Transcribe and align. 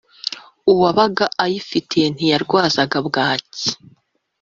uwabaga 0.71 1.25
ayifite 1.43 1.99
ntiyarwazaga 2.13 2.97
bwaki 3.07 3.67